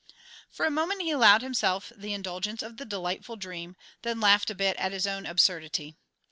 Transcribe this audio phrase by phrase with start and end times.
[0.49, 4.55] For a moment he allowed himself the indulgence of the delightful dream, then laughed a
[4.55, 5.95] bit at his own absurdity.